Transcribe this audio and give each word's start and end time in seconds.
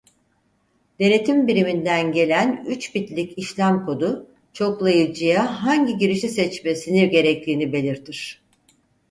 Denetim 0.99 1.47
biriminden 1.47 2.11
gelen 2.11 2.63
üç 2.67 2.95
bitlik 2.95 3.37
işlem 3.37 3.85
kodu 3.85 4.27
çoklayıcıya 4.53 5.63
hangi 5.65 5.97
girişi 5.97 6.29
seçmesini 6.29 7.09
gerektiğini 7.09 7.73
belirtir. 7.73 8.41